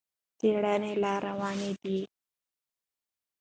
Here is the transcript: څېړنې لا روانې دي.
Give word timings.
څېړنې 0.37 0.93
لا 1.03 1.13
روانې 1.27 1.71
دي. 1.81 1.99